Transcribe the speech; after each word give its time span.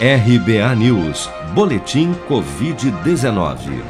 RBA 0.00 0.74
News, 0.74 1.30
Boletim 1.54 2.14
Covid-19. 2.28 3.80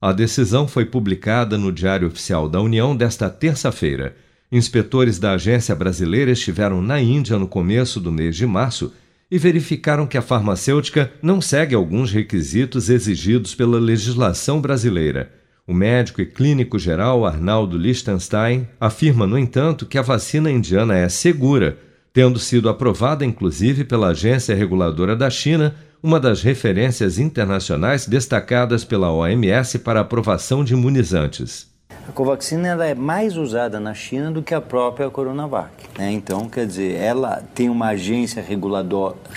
A 0.00 0.12
decisão 0.12 0.66
foi 0.68 0.84
publicada 0.84 1.58
no 1.58 1.72
Diário 1.72 2.06
Oficial 2.06 2.48
da 2.48 2.60
União 2.60 2.96
desta 2.96 3.28
terça-feira. 3.28 4.14
Inspetores 4.52 5.18
da 5.18 5.32
agência 5.32 5.74
brasileira 5.74 6.30
estiveram 6.30 6.80
na 6.82 7.00
Índia 7.00 7.38
no 7.38 7.48
começo 7.48 7.98
do 7.98 8.12
mês 8.12 8.36
de 8.36 8.46
março 8.46 8.92
e 9.30 9.38
verificaram 9.38 10.06
que 10.06 10.18
a 10.18 10.22
farmacêutica 10.22 11.10
não 11.22 11.40
segue 11.40 11.74
alguns 11.74 12.12
requisitos 12.12 12.88
exigidos 12.88 13.54
pela 13.54 13.80
legislação 13.80 14.60
brasileira. 14.60 15.32
O 15.66 15.72
médico 15.72 16.20
e 16.20 16.26
clínico 16.26 16.78
geral 16.78 17.24
Arnaldo 17.24 17.78
Liechtenstein 17.78 18.68
afirma, 18.78 19.26
no 19.26 19.38
entanto, 19.38 19.86
que 19.86 19.96
a 19.96 20.02
vacina 20.02 20.50
indiana 20.50 20.96
é 20.96 21.08
segura, 21.08 21.78
tendo 22.12 22.38
sido 22.38 22.68
aprovada 22.68 23.24
inclusive 23.24 23.82
pela 23.82 24.08
agência 24.08 24.54
reguladora 24.54 25.16
da 25.16 25.30
China, 25.30 25.74
uma 26.02 26.20
das 26.20 26.42
referências 26.42 27.18
internacionais 27.18 28.06
destacadas 28.06 28.84
pela 28.84 29.10
OMS 29.10 29.78
para 29.78 30.00
aprovação 30.00 30.62
de 30.62 30.74
imunizantes. 30.74 31.73
A 32.06 32.12
Covaxin 32.12 32.66
ela 32.66 32.84
é 32.84 32.94
mais 32.94 33.34
usada 33.34 33.80
na 33.80 33.94
China 33.94 34.30
do 34.30 34.42
que 34.42 34.54
a 34.54 34.60
própria 34.60 35.08
Coronavac. 35.08 35.72
Né? 35.98 36.12
Então, 36.12 36.50
quer 36.50 36.66
dizer, 36.66 36.96
ela 36.96 37.42
tem 37.54 37.70
uma 37.70 37.88
agência 37.88 38.44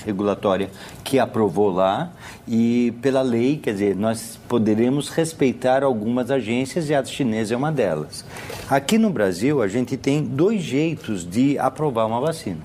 regulatória 0.06 0.70
que 1.02 1.18
aprovou 1.18 1.70
lá 1.72 2.12
e 2.46 2.94
pela 3.02 3.22
lei, 3.22 3.56
quer 3.56 3.72
dizer, 3.72 3.96
nós 3.96 4.38
poderemos 4.50 5.08
respeitar 5.08 5.82
algumas 5.82 6.30
agências 6.30 6.90
e 6.90 6.94
a 6.94 7.04
chinesa 7.06 7.54
é 7.54 7.58
uma 7.58 7.72
delas. 7.72 8.26
Aqui 8.70 8.98
no 8.98 9.10
Brasil, 9.10 9.62
a 9.62 9.68
gente 9.70 9.96
tem 9.96 10.22
dois 10.22 10.62
jeitos 10.62 11.26
de 11.26 11.58
aprovar 11.58 12.06
uma 12.06 12.20
vacina. 12.20 12.60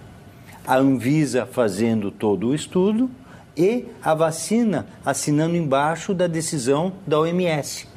A 0.67 0.79
Anvisa 0.79 1.47
fazendo 1.47 2.11
todo 2.11 2.49
o 2.49 2.55
estudo 2.57 3.09
e 3.57 3.85
a 4.03 4.15
vacina 4.15 4.85
assinando 5.07 5.55
embaixo 5.55 6.13
da 6.13 6.27
decisão 6.27 6.93
da 7.07 7.21
OMS 7.21 7.92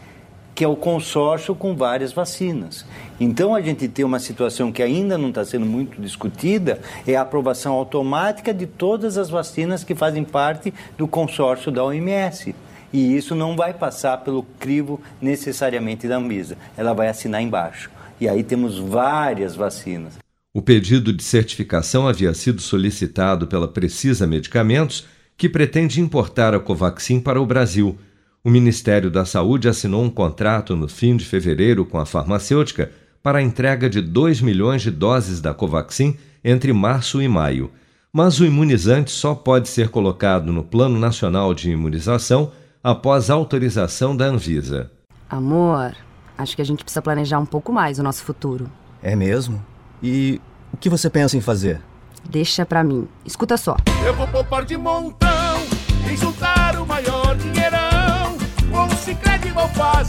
que 0.55 0.63
é 0.63 0.67
o 0.67 0.75
consórcio 0.77 1.53
com 1.53 1.75
várias 1.75 2.13
vacinas. 2.13 2.85
Então 3.19 3.53
a 3.53 3.61
gente 3.61 3.89
tem 3.89 4.05
uma 4.05 4.19
situação 4.19 4.71
que 4.71 4.81
ainda 4.81 5.17
não 5.17 5.29
está 5.29 5.43
sendo 5.43 5.65
muito 5.65 6.01
discutida, 6.01 6.79
é 7.05 7.17
a 7.17 7.21
aprovação 7.21 7.73
automática 7.73 8.53
de 8.53 8.65
todas 8.65 9.17
as 9.17 9.29
vacinas 9.29 9.83
que 9.83 9.93
fazem 9.93 10.23
parte 10.23 10.73
do 10.97 11.09
consórcio 11.09 11.71
da 11.71 11.83
OMS. 11.83 12.55
E 12.93 13.17
isso 13.17 13.35
não 13.35 13.57
vai 13.57 13.73
passar 13.73 14.17
pelo 14.19 14.43
crivo 14.57 15.01
necessariamente 15.21 16.07
da 16.07 16.15
Anvisa, 16.15 16.57
ela 16.77 16.93
vai 16.93 17.09
assinar 17.09 17.41
embaixo. 17.41 17.91
E 18.21 18.29
aí 18.29 18.41
temos 18.41 18.79
várias 18.79 19.55
vacinas. 19.55 20.13
O 20.53 20.61
pedido 20.61 21.11
de 21.11 21.21
certificação 21.21 22.07
havia 22.07 22.33
sido 22.33 22.61
solicitado 22.61 23.45
pela 23.45 23.67
Precisa 23.67 24.25
Medicamentos, 24.25 25.05
que 25.35 25.49
pretende 25.49 25.99
importar 25.99 26.53
a 26.53 26.59
Covaxin 26.61 27.19
para 27.19 27.41
o 27.41 27.45
Brasil 27.45 27.97
o 28.45 28.49
Ministério 28.51 29.09
da 29.09 29.25
Saúde 29.25 29.67
assinou 29.67 30.03
um 30.03 30.09
contrato 30.09 30.75
no 30.75 30.87
fim 30.87 31.17
de 31.17 31.25
fevereiro 31.25 31.83
com 31.83 31.97
a 31.97 32.05
farmacêutica 32.05 32.91
para 33.23 33.39
a 33.39 33.41
entrega 33.41 33.89
de 33.89 33.99
2 33.99 34.39
milhões 34.39 34.83
de 34.83 34.91
doses 34.91 35.41
da 35.41 35.51
Covaxin 35.51 36.15
entre 36.43 36.71
março 36.71 37.19
e 37.19 37.27
maio. 37.27 37.71
Mas 38.13 38.39
o 38.39 38.45
imunizante 38.45 39.09
só 39.09 39.33
pode 39.33 39.67
ser 39.67 39.89
colocado 39.89 40.53
no 40.53 40.63
Plano 40.63 40.99
Nacional 40.99 41.55
de 41.55 41.71
Imunização 41.71 42.51
após 42.83 43.31
autorização 43.31 44.15
da 44.15 44.25
Anvisa. 44.25 44.91
Amor, 45.27 45.95
acho 46.37 46.55
que 46.55 46.61
a 46.61 46.65
gente 46.65 46.83
precisa 46.83 47.01
planejar 47.01 47.39
um 47.39 47.47
pouco 47.47 47.73
mais 47.73 47.97
o 47.97 48.03
nosso 48.03 48.23
futuro. 48.23 48.69
É 49.01 49.15
mesmo? 49.15 49.59
E 50.03 50.39
o 50.71 50.77
que 50.77 50.87
você 50.87 51.09
pensa 51.09 51.35
em 51.35 51.41
fazer? 51.41 51.81
Deixa 52.29 52.63
pra 52.63 52.83
mim. 52.83 53.07
Escuta 53.25 53.57
só. 53.57 53.75
Eu 54.05 54.13
vou 54.13 54.27
poupar 54.27 54.65
de 54.65 54.77
montão, 54.77 55.27